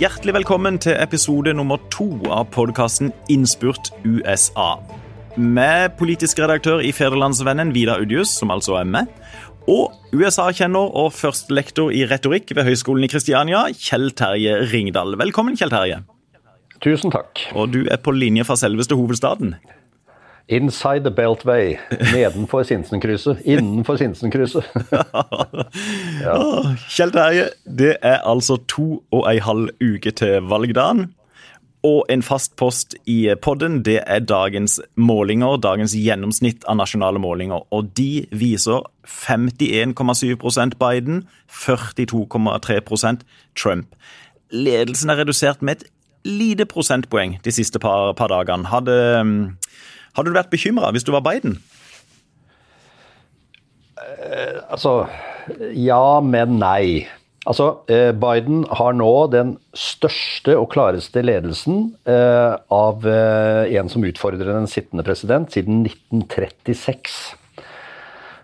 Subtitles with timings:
[0.00, 4.78] Hjertelig velkommen til episode nummer to av podkasten Innspurt USA.
[5.36, 9.10] Med politisk redaktør i Federlandsvennen Vidar Udjus, som altså er med.
[9.68, 15.18] Og USA-kjenner og førstelektor i retorikk ved Høgskolen i Kristiania, Kjell Terje Ringdal.
[15.20, 16.00] Velkommen, Kjell Terje.
[16.80, 17.44] Tusen takk.
[17.52, 19.52] Og du er på linje fra selveste hovedstaden.
[20.48, 21.76] Inside the Beltway.
[22.12, 23.40] Nedenfor Sinsenkrysset.
[23.44, 24.64] Innenfor Sinsenkrysset.
[26.26, 26.36] ja.
[26.88, 31.10] Kjell Terje, det er altså to og ei halv uke til valgdagen.
[31.82, 37.62] Og en fast post i podden, det er dagens målinger, dagens gjennomsnitt av nasjonale målinger.
[37.72, 43.24] Og de viser 51,7% Biden, 42,3%
[43.56, 43.96] Trump.
[44.52, 45.88] Ledelsen er redusert med et
[46.24, 48.68] lite prosentpoeng de siste par, par dagene.
[48.68, 48.96] Hadde
[50.16, 51.58] hadde du vært bekymra hvis du var Biden?
[54.00, 55.06] Eh, altså
[55.74, 57.08] Ja, men nei.
[57.48, 64.04] Altså, eh, Biden har nå den største og klareste ledelsen eh, av eh, en som
[64.04, 67.16] utfordrer en sittende president, siden 1936.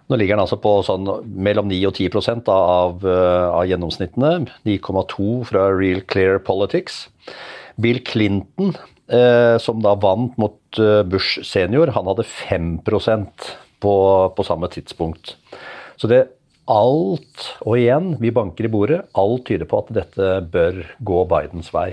[0.08, 4.46] Nå ligger han altså på sånn mellom 9 og 10% av, eh, av gjennomsnittene.
[4.64, 7.04] 9,2 fra Real Clear Politics.
[7.76, 8.72] Bill Clinton
[9.12, 13.94] eh, som da vant mot eh, Bush senior, han hadde 5% på,
[14.36, 15.36] på samme tidspunkt.
[15.96, 16.26] Så det
[16.66, 21.70] alt, og igjen, vi banker i bordet, alt tyder på at dette bør gå Bidens
[21.74, 21.92] vei.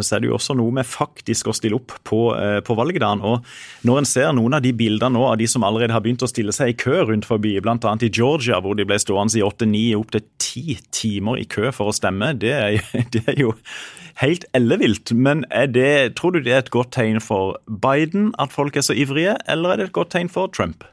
[0.00, 2.76] Men så er det jo også noe med faktisk å stille opp på, eh, på
[2.78, 3.20] valgdagen.
[3.20, 3.44] Og
[3.84, 6.30] når en ser noen av de bildene nå av de som allerede har begynt å
[6.30, 7.76] stille seg i kø rundt forbi, bl.a.
[7.76, 11.96] i Georgia, hvor de ble stående i åtte-ni, opptil ti timer i kø for å
[11.96, 12.80] stemme, det er,
[13.12, 13.52] det er jo
[14.18, 15.12] helt ellevilt.
[15.14, 15.44] Men
[15.74, 19.36] det, tror du det er et godt tegn for Biden at folk er så ivrige,
[19.48, 20.84] eller er det et godt tegn for Trump?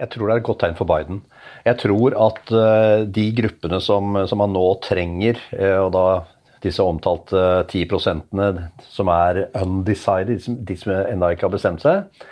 [0.00, 1.22] Jeg tror det er et godt tegn for Biden.
[1.66, 6.04] Jeg tror at uh, de gruppene som, som, man nå trenger, uh, og da
[6.64, 12.24] disse omtalte 10 prosentene som er undecided, de som ennå ikke har bestemt seg,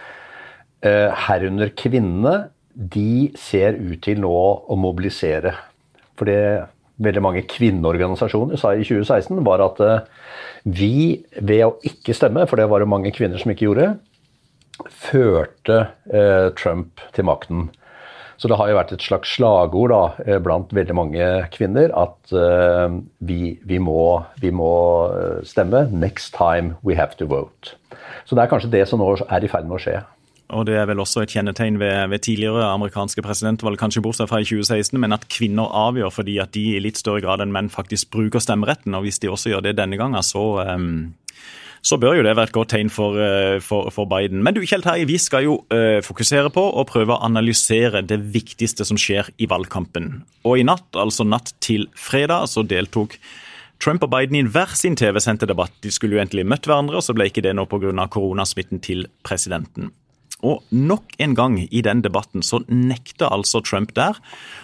[0.84, 4.34] eh, herunder kvinnene, de ser ut til nå
[4.68, 5.54] å mobilisere.
[6.18, 6.68] For det
[7.02, 10.04] veldig mange kvinneorganisasjoner sa i 2016, var at eh,
[10.66, 13.92] vi ved å ikke stemme, for det var det mange kvinner som ikke gjorde,
[15.08, 17.68] førte eh, Trump til makten.
[18.38, 22.30] Så det har jo vært et slags slagord da, eh, blant veldig mange kvinner at
[22.30, 24.02] vi, vi, må,
[24.42, 24.74] vi, må,
[25.46, 25.88] stemme.
[25.90, 27.74] Next time we have to vote.
[28.26, 29.98] Så det er kanskje det som nå er i ferd med å skje.
[30.48, 34.40] Og Det er vel også et kjennetegn ved, ved tidligere amerikanske presidentvalg, kanskje bortsett fra
[34.40, 37.68] i 2016, men at kvinner avgjør fordi at de i litt større grad enn menn
[37.68, 38.96] faktisk bruker stemmeretten.
[38.96, 41.14] og Hvis de også gjør det denne gangen, så um
[41.82, 44.42] så bør jo det være et godt tegn for, eh, for, for Biden.
[44.42, 48.18] Men du, Kjell Terje, vi skal jo uh, fokusere på og prøve å analysere det
[48.34, 50.10] viktigste som skjer i valgkampen.
[50.42, 53.14] Og i natt, altså natt til fredag, så deltok
[53.78, 55.76] Trump og Biden i hver sin TV-sendte debatt.
[55.84, 58.08] De skulle jo egentlig møtt hverandre, og så ble ikke det nå pga.
[58.10, 59.92] koronasmitten til presidenten.
[60.46, 64.20] Og nok en gang i den debatten så nekter altså Trump der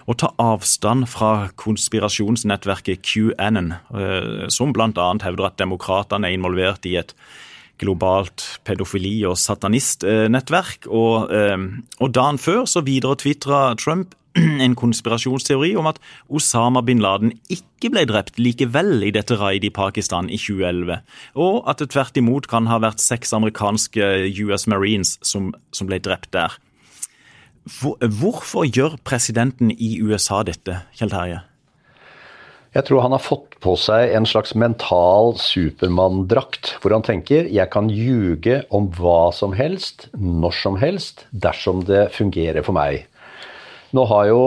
[0.07, 5.09] å ta avstand fra konspirasjonsnettverket QAnon, eh, som bl.a.
[5.25, 7.15] hevder at demokratene er involvert i et
[7.83, 10.87] globalt pedofili- og satanistnettverk.
[10.87, 11.59] Og, eh,
[11.99, 14.15] og dagen før så videretvitra Trump
[14.65, 19.75] en konspirasjonsteori om at Osama bin Laden ikke ble drept likevel i dette raidet i
[19.75, 21.01] Pakistan i 2011,
[21.39, 24.11] og at det tvert imot kan ha vært seks amerikanske
[24.47, 26.59] US Marines som, som ble drept der.
[27.65, 31.41] Hvor, hvorfor gjør presidenten i USA dette, Kjell Terje?
[32.75, 37.71] Jeg tror han har fått på seg en slags mental supermanndrakt, hvor han tenker jeg
[37.71, 43.07] kan ljuge om hva som helst, når som helst, dersom det fungerer for meg.
[43.95, 44.41] Nå har jo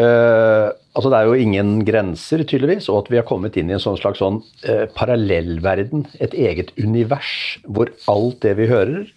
[0.00, 3.76] eh, altså Det er jo ingen grenser, tydeligvis, og at vi har kommet inn i
[3.76, 6.06] en sånn slags sånn, eh, parallellverden.
[6.24, 9.08] Et eget univers hvor alt det vi hører,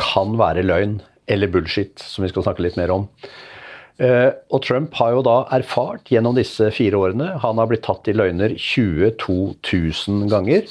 [0.00, 3.08] kan være løgn eller bullshit, som vi skal snakke litt mer om.
[4.02, 8.08] Eh, og Trump har jo da erfart gjennom disse fire årene Han har blitt tatt
[8.08, 10.64] i løgner 22 000 ganger.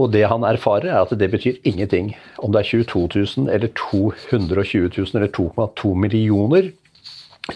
[0.00, 2.14] Og det han erfarer, er at det betyr ingenting.
[2.38, 3.06] Om det er 22
[3.44, 6.70] 000 eller 220 000 eller 2,2 millioner,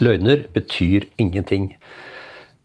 [0.01, 1.75] Løgner betyr ingenting.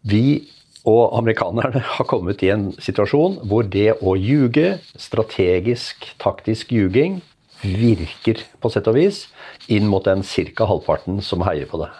[0.02, 0.48] Vi
[0.88, 7.20] og amerikanerne har kommet i en situasjon hvor det å ljuge, strategisk, taktisk ljuging,
[7.60, 9.26] virker på sett og vis
[9.68, 10.64] inn mot den ca.
[10.64, 11.90] halvparten som heier på det.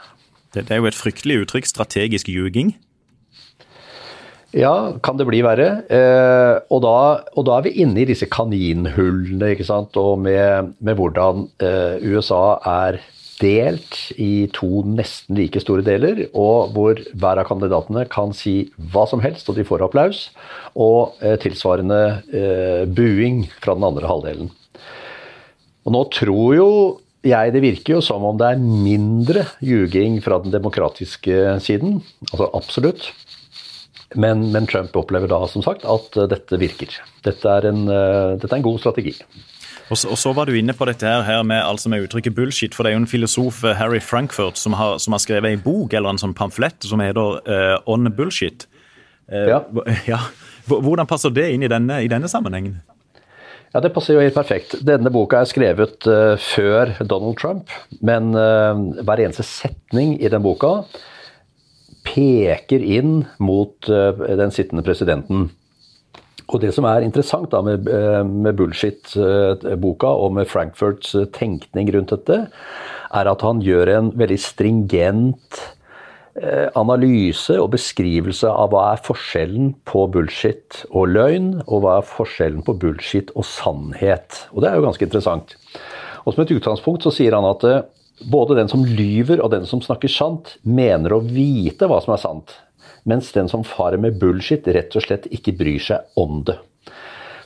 [0.56, 2.72] Det er jo et fryktelig uttrykk, strategisk ljuging.
[4.56, 5.68] Ja, kan det bli verre.
[5.86, 6.94] Eh, og, da,
[7.36, 9.94] og, da, er vi inne i disse kaninhullene, ikke sant.
[10.00, 12.98] Og med, med hvordan eh, USA er
[13.40, 19.06] delt i to nesten like store deler, og hvor hver av kandidatene kan si hva
[19.10, 20.28] som helst, og de får applaus,
[20.76, 24.50] og eh, tilsvarende eh, buing fra den andre halvdelen.
[25.86, 26.70] Og nå tror jo
[27.26, 31.98] jeg det virker jo som om det er mindre ljuging fra den demokratiske siden.
[32.30, 33.10] Altså absolutt.
[34.16, 36.96] Men, men, Trump opplever da som sagt at dette virker.
[37.26, 39.12] Dette er en, dette er en god strategi.
[39.90, 42.76] Og så, og så, var du inne på dette her, med, altså med, uttrykket 'bullshit'.
[42.76, 45.64] For det er jo en filosof, eh, Harry Frankfurt, som har, som har skrevet en
[45.64, 48.68] bok eller en sånn pamflett som heter uh, 'On Bullshit'.
[49.32, 49.60] Uh, ja.
[50.14, 50.20] ja.
[50.70, 52.80] Hvordan passer det inn i denne, i denne, sammenhengen?
[53.74, 54.78] Ja, Det passer jo helt perfekt.
[54.86, 57.70] Denne boka er skrevet uh, før Donald Trump.
[58.00, 60.84] Men hver eneste setning i den boka
[62.06, 65.50] peker inn mot den sittende presidenten.
[66.50, 71.92] Og Det som er interessant da med, eh, med Bullshit-boka og med Frankfurts eh, tenkning
[71.94, 72.48] rundt dette,
[73.14, 75.60] er at han gjør en veldig stringent
[76.34, 82.10] eh, analyse og beskrivelse av hva er forskjellen på bullshit og løgn, og hva er
[82.10, 84.46] forskjellen på bullshit og sannhet.
[84.50, 85.54] Og Det er jo ganske interessant.
[86.26, 87.62] Og Som et utgangspunkt så sier han at
[88.30, 92.20] både den som lyver og den som snakker sant, mener å vite hva som er
[92.20, 92.58] sant
[93.08, 96.58] mens den som farer med bullshit, rett og slett ikke bryr seg om det.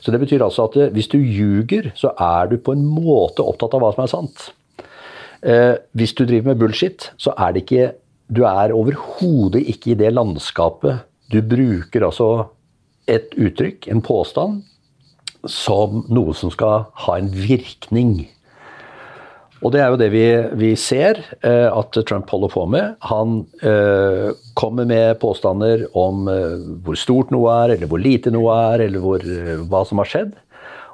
[0.05, 3.41] Så Det betyr altså at eh, hvis du ljuger, så er du på en måte
[3.41, 4.43] opptatt av hva som er sant.
[5.41, 7.93] Eh, hvis du driver med bullshit, så er det ikke
[8.25, 11.03] Du er overhodet ikke i det landskapet.
[11.29, 12.47] Du bruker altså
[13.05, 14.63] et uttrykk, en påstand,
[15.45, 18.25] som noe som skal ha en virkning.
[19.65, 20.25] Og det er jo det vi,
[20.61, 22.97] vi ser eh, at Trump holder på med.
[23.09, 28.53] Han eh, kommer med påstander om eh, hvor stort noe er, eller hvor lite noe
[28.75, 30.35] er, eller hvor, eh, hva som har skjedd.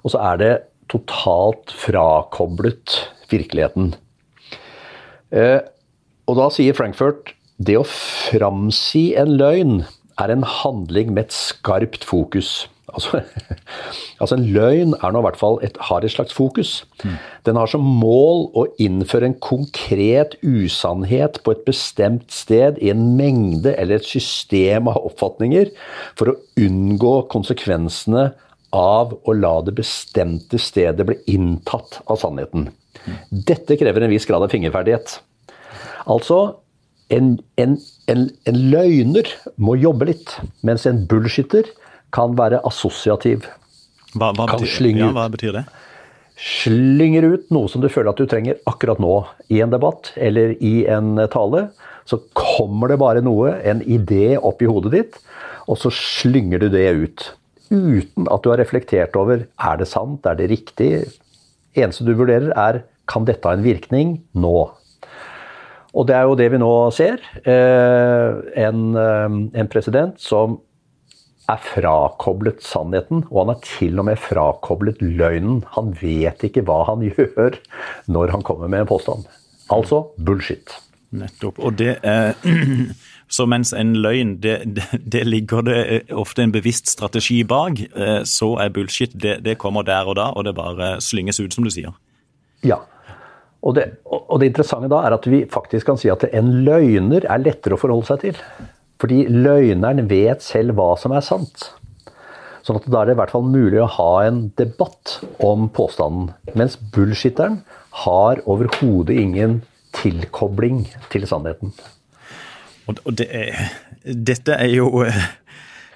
[0.05, 0.53] Og så er det
[0.91, 2.95] totalt frakoblet
[3.31, 3.91] virkeligheten.
[5.35, 5.59] Eh,
[6.31, 9.81] og da sier Frankfurt det å framsi en løgn
[10.21, 12.69] er en handling med et skarpt fokus.
[12.93, 13.21] Altså,
[14.21, 16.73] altså, En løgn er nå i hvert fall et, har et slags fokus.
[17.03, 17.17] Mm.
[17.47, 23.03] Den har som mål å innføre en konkret usannhet på et bestemt sted i en
[23.19, 25.73] mengde eller et system av oppfatninger
[26.19, 28.31] for å unngå konsekvensene
[28.75, 32.69] av å la det bestemte stedet bli inntatt av sannheten.
[33.01, 33.17] Mm.
[33.51, 35.17] Dette krever en viss grad av fingerferdighet.
[36.11, 36.61] Altså,
[37.11, 37.75] en, en,
[38.07, 39.27] en, en løgner
[39.59, 41.67] må jobbe litt, mens en bullshitter
[42.15, 43.47] kan være assosiativ.
[44.11, 45.65] Hva, hva, betyr, ja, hva betyr, det?
[46.41, 49.21] Slynger ut noe som du føler at du trenger akkurat nå
[49.53, 51.67] i en debatt eller i en tale.
[52.09, 55.19] Så kommer det bare noe, en idé opp i hodet ditt,
[55.69, 57.27] og så slynger du det ut.
[57.71, 60.91] Uten at du har reflektert over er det sant, er det riktig.
[61.77, 62.81] Eneste du vurderer, er
[63.11, 64.57] kan dette ha en virkning nå.
[65.91, 67.21] Og det er jo det vi nå ser.
[67.43, 70.59] Eh, en, eh, en president som
[71.53, 75.61] er frakoblet sannheten, og han er til og med frakoblet løgnen.
[75.77, 77.59] Han vet ikke hva han gjør
[78.11, 79.27] når han kommer med en påstand.
[79.71, 80.77] Altså bullshit.
[81.11, 81.59] Nettopp.
[81.59, 82.37] Og det er
[83.31, 85.75] Så mens en løgn, det, det, det, ligger det
[86.11, 90.25] ofte en bevisst strategi bak, eh, så er bullshit det, det, kommer der og da,
[90.35, 91.95] og det bare slynges ut, som du sier.
[92.67, 92.81] Ja.
[93.63, 97.23] Og det, og det interessante da er at vi faktisk kan si at en løgner
[97.23, 98.43] er lettere å forholde seg til.
[99.01, 101.71] Fordi løgneren vet selv hva som er sant.
[102.61, 106.29] Sånn at da er det i hvert fall mulig å ha en debatt om påstanden.
[106.53, 107.63] Mens bullshitteren
[108.05, 109.61] har overhodet ingen
[109.97, 111.73] tilkobling til sannheten.
[112.91, 113.71] Og det er,
[114.03, 115.17] dette er jo eh,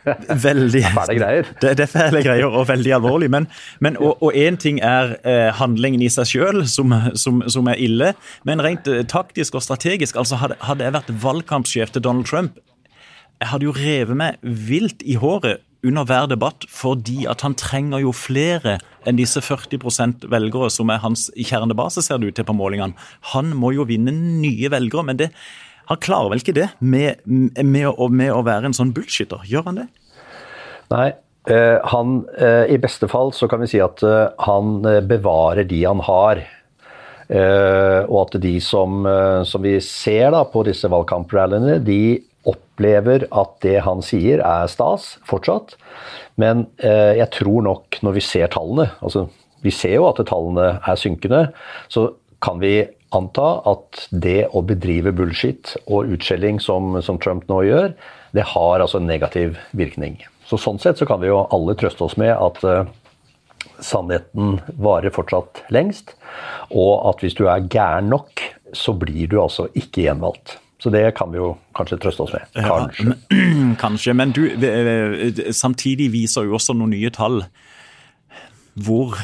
[0.48, 1.50] veldig Fæle greier.
[1.62, 3.30] Det, det, er fæle greier og veldig alvorlig.
[3.32, 3.48] Men,
[3.80, 8.14] men og én ting er eh, handlingen i seg sjøl, som, som, som, er ille.
[8.48, 12.58] Men rent eh, taktisk og strategisk, altså hadde, hadde jeg vært valgkampsjef til Donald Trump,
[13.42, 18.02] jeg hadde jo revet meg vilt i håret under hver debatt, fordi at han trenger
[18.02, 22.56] jo flere enn disse 40% velgere som er hans kjernebase, ser det ut til på
[22.58, 22.98] målingene.
[23.34, 25.30] Han må jo vinne nye velgere, men det,
[25.92, 29.46] han klarer vel ikke det med, med, å, med å være en sånn bullshitter?
[29.50, 29.88] Gjør han det?
[30.94, 31.08] Nei,
[31.54, 35.86] eh, han, eh, I beste fall så kan vi si at eh, han bevarer de
[35.86, 36.46] han har.
[37.26, 39.02] og at de som,
[39.50, 45.16] som vi ser da på disse valgkamprallyene, de opplever at det han sier er stas
[45.28, 45.76] fortsatt.
[46.42, 49.30] Men eh, jeg tror nok, når vi ser tallene altså
[49.66, 51.48] Vi ser jo at tallene er synkende.
[51.90, 52.12] Så
[52.44, 52.84] kan vi
[53.16, 57.96] anta at det å bedrive bullshit og utskjelling som, som Trump nå gjør,
[58.36, 60.20] det har altså en negativ virkning.
[60.46, 62.86] Så Sånn sett så kan vi jo alle trøste oss med at, eh,
[63.80, 66.14] sannheten varer fortsatt lengst.
[66.72, 68.44] Og at hvis du er gæren nok,
[68.76, 70.60] så blir du altså ikke gjenvalgt.
[70.80, 72.50] Så det kan vi jo kanskje trøste oss med.
[72.56, 73.16] Kanskje.
[73.32, 74.16] Ja, kanskje.
[74.18, 74.44] Men du,
[75.56, 77.44] samtidig viser jo også noen nye tall
[78.76, 79.16] hvor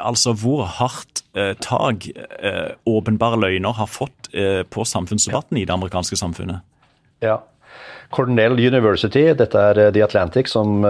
[0.00, 1.20] Altså hvor hardt
[1.60, 2.06] tak
[2.88, 4.30] åpenbare løgner har fått
[4.72, 6.64] på samfunnsdebatten i det amerikanske samfunnet.
[7.20, 7.34] Ja.
[8.16, 10.80] Cornell University, dette er The Atlantic som,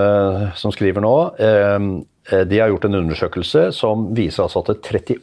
[0.55, 1.17] som skriver nå,
[2.53, 5.19] de har gjort en undersøkelse som viser altså at 38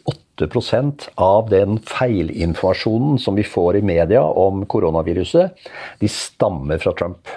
[1.16, 5.54] av den feilinformasjonen som vi får i media om koronaviruset,
[6.00, 7.30] de stammer fra Trump.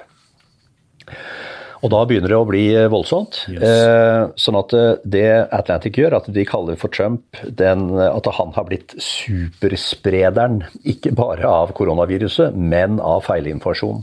[1.85, 3.43] Og da begynner det å bli voldsomt.
[3.53, 3.63] Yes.
[3.63, 4.73] Eh, sånn at
[5.05, 11.13] det Atlantic gjør, at de kaller for Trump den, at han har blitt supersprederen, ikke
[11.15, 14.03] bare av koronaviruset, men av feilinformasjon.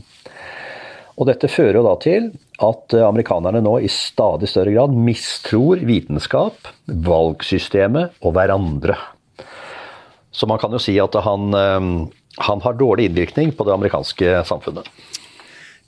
[1.14, 2.30] Og dette fører jo da til
[2.64, 8.98] at eh, amerikanerne nå i stadig større grad mistror vitenskap, valgsystemet og hverandre.
[10.34, 11.90] Så man kan jo si at han, eh,
[12.48, 14.90] han har dårlig innvirkning på det amerikanske samfunnet.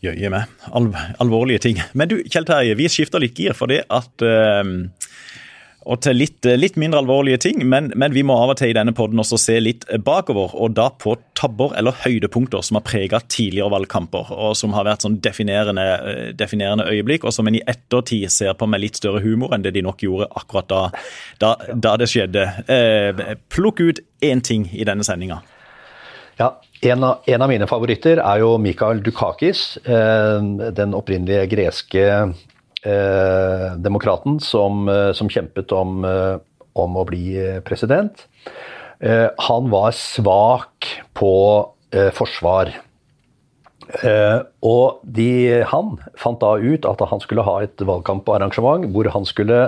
[0.04, 0.50] Jøye meg.
[0.76, 1.80] Alv alvorlige ting.
[1.96, 4.62] Men du, Kjell Terje, vi skifter litt gir for det at uh,
[5.86, 8.76] og til litt, litt, mindre alvorlige ting, men, men, vi må av og til i
[8.76, 10.54] denne podden også se litt bakover.
[10.58, 15.06] Og da på tabber eller høydepunkter som har prega tidligere valgkamper, og som har vært
[15.06, 15.86] sånn definerende,
[16.38, 19.76] definerende, øyeblikk, og som en i ettertid ser på med litt større humor enn det
[19.76, 20.82] de nok gjorde akkurat da,
[21.42, 22.48] da, da det skjedde.
[22.66, 25.38] Eh, plukk ut én ting i denne sendinga.
[26.36, 26.50] Ja,
[26.82, 30.42] en av, en av, mine favoritter er jo Mikael Dukakis, eh,
[30.76, 32.10] den opprinnelige greske
[32.86, 36.36] eh, demokraten som, eh, som, kjempet om, eh,
[36.74, 38.26] om, å bli president.
[38.96, 41.32] Han var svak på
[42.16, 42.70] forsvar.
[44.64, 49.58] og de, han fant da ut at han skulle ha et valgkamparrangement hvor han skulle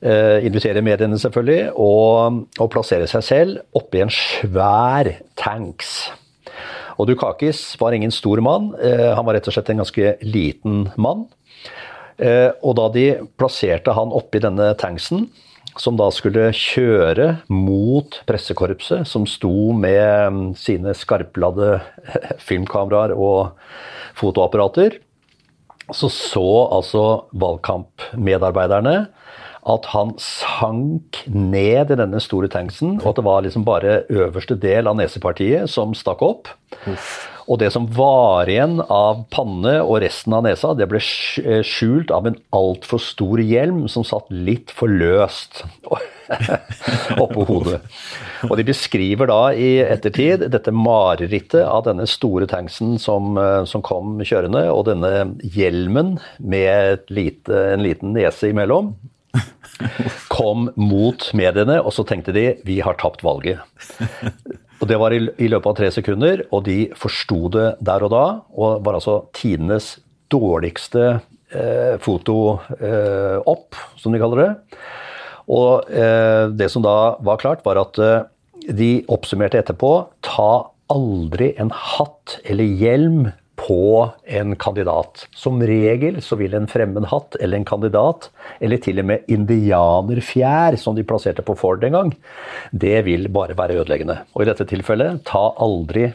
[0.00, 6.12] invitere mediene, selvfølgelig, og, og plassere seg selv oppi en svær tanks.
[7.02, 11.26] Og Dukakis var ingen stor mann, han var rett og slett en ganske liten mann.
[12.20, 13.06] Eh, og da de
[13.40, 15.28] plasserte han oppi denne tanksen,
[15.78, 21.78] som da skulle kjøre mot pressekorpset, som sto med mm, sine skarpladde
[22.48, 23.54] filmkameraer og
[24.18, 24.98] fotoapparater,
[25.90, 27.04] så så altså
[27.40, 29.08] valgkampmedarbeiderne
[29.70, 34.56] at han sank ned i denne store tanksen, og at det var liksom bare øverste
[34.60, 36.48] del av nesepartiet som stakk opp.
[36.88, 37.26] Uff.
[37.50, 42.12] Og det som var igjen av panne og resten av nesa, det ble eh, skjult
[42.14, 45.64] av en altfor stor hjelm som satt litt for løst
[47.24, 47.80] oppå hodet.
[48.46, 53.82] Og de beskriver da i ettertid dette marerittet av denne store tanksen som, eh, som
[53.82, 58.94] kom kjørende, og denne hjelmen med lite, en liten nese imellom
[60.36, 63.58] kom mot mediene, og så tenkte de vi har tapt valget.
[64.80, 68.14] Og Det var i, i løpet av tre sekunder, og de forsto det der og
[68.14, 68.24] da.
[68.56, 69.98] Og var altså tidenes
[70.32, 71.20] dårligste
[71.52, 72.38] eh, foto
[72.78, 74.50] eh, opp, som de kaller det.
[75.50, 78.22] Og eh, det som da var klart, var at eh,
[78.70, 79.92] de oppsummerte etterpå
[80.24, 80.52] ta
[80.90, 83.28] aldri en hatt eller hjelm
[83.70, 85.28] på en kandidat.
[85.30, 88.26] Som regel så vil en fremmed hatt eller en kandidat,
[88.58, 92.10] eller til og med indianerfjær, som de plasserte på Ford en gang,
[92.74, 94.24] det vil bare være ødeleggende.
[94.34, 96.08] Og i dette tilfellet, ta aldri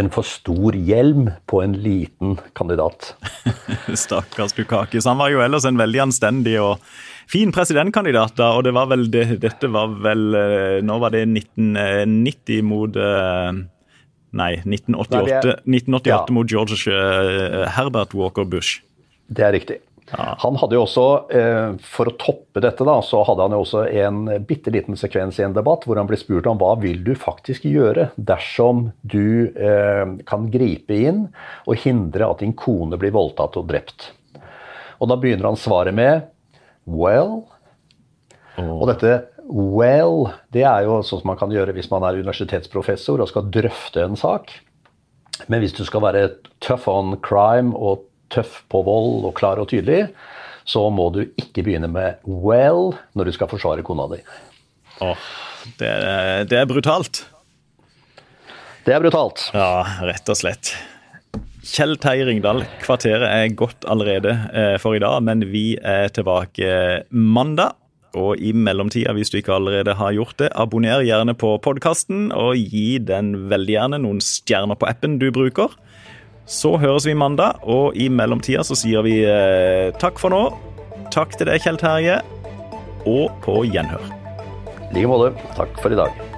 [0.00, 3.12] en for stor hjelm på en liten kandidat.
[4.04, 5.06] Stakkars Dukakis.
[5.06, 6.82] Han var jo ellers en veldig anstendig og
[7.30, 11.22] fin presidentkandidat, da, og det var vel det, dette var vel eh, Nå var det
[11.28, 13.62] 1990 mot uh,
[14.34, 16.20] Nei, 1988, er, 1988 ja.
[16.34, 18.82] mot George uh, Herbert Walker Bush.
[19.30, 19.78] Det er riktig.
[20.10, 20.34] Ja.
[20.42, 23.86] Han hadde jo også, eh, For å toppe dette, da, så hadde han jo også
[23.88, 27.14] en bitte liten sekvens i en debatt hvor han ble spurt om hva vil du
[27.16, 31.24] faktisk gjøre dersom du eh, kan gripe inn
[31.64, 34.10] og hindre at din kone blir voldtatt og drept.
[35.00, 36.28] Og da begynner han svaret med
[36.84, 37.46] Well.
[38.60, 38.82] Oh.
[38.82, 43.20] Og dette Well, det er jo sånn som man kan gjøre hvis man er universitetsprofessor
[43.20, 44.54] og skal drøfte en sak.
[45.50, 46.28] Men hvis du skal være
[46.64, 50.08] tough on crime og tøff på vold og klar og tydelig,
[50.64, 54.22] så må du ikke begynne med 'well' når du skal forsvare kona di.
[55.04, 55.28] Åh,
[55.78, 57.26] det, er, det er brutalt.
[58.84, 59.50] Det er brutalt.
[59.52, 60.74] Ja, rett og slett.
[61.64, 67.04] Kjell Terje Ringdal, kvarteret er gått allerede eh, for i dag, men vi er tilbake
[67.10, 67.72] mandag.
[68.14, 72.54] Og i mellomtida, hvis du ikke allerede har gjort det, abonner gjerne på podkasten, og
[72.54, 75.74] gi den veldig gjerne noen stjerner på appen du bruker.
[76.46, 80.44] Så høres vi mandag, og i mellomtida så sier vi eh, takk for nå.
[81.14, 82.20] Takk til deg, Kjell Terje.
[83.04, 84.06] og på gjenhør.
[84.90, 85.34] I like måte.
[85.58, 86.33] Takk for i dag.